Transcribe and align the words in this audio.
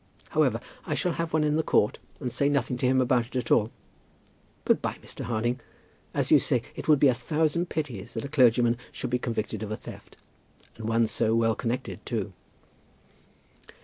However, 0.29 0.59
I 0.87 0.95
shall 0.95 1.11
have 1.11 1.31
one 1.31 1.43
in 1.43 1.57
the 1.57 1.61
court 1.61 1.99
and 2.19 2.33
say 2.33 2.49
nothing 2.49 2.75
to 2.77 2.87
him 2.87 2.99
about 2.99 3.27
it 3.27 3.35
at 3.35 3.51
all. 3.51 3.69
Good 4.65 4.81
by, 4.81 4.93
Mr. 4.95 5.25
Harding. 5.25 5.59
As 6.11 6.31
you 6.31 6.39
say, 6.39 6.63
it 6.75 6.87
would 6.87 6.99
be 6.99 7.07
a 7.07 7.13
thousand 7.13 7.69
pities 7.69 8.15
that 8.15 8.25
a 8.25 8.27
clergyman 8.27 8.79
should 8.91 9.11
be 9.11 9.19
convicted 9.19 9.61
of 9.61 9.69
a 9.69 9.77
theft; 9.77 10.17
and 10.75 10.89
one 10.89 11.05
so 11.05 11.35
well 11.35 11.53
connected 11.53 12.03
too." 12.03 12.33